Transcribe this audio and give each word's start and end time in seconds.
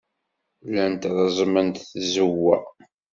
Llant 0.71 1.01
reẓment 1.17 1.77
tzewwa. 1.91 2.55